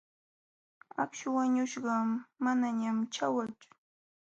Akśhu 1.03 1.29
yanuśhqa 1.43 1.95
manañan 2.43 2.97
ćhawachu. 3.13 3.67